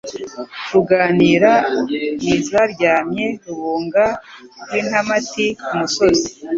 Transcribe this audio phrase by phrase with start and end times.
[0.71, 1.51] Ruganira
[2.21, 4.05] n' izashyamye, Rubunga
[4.63, 6.27] rw' intamati ku musozi,